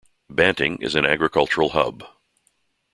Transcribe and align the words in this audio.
Banting 0.31 0.81
is 0.81 0.95
an 0.95 1.05
agricultural 1.05 1.69
hub. 1.69 2.03